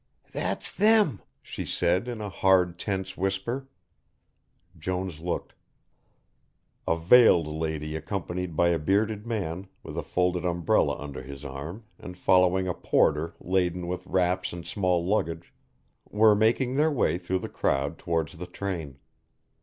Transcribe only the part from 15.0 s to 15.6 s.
luggage,